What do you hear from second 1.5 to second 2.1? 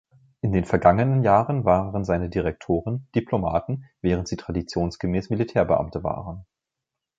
waren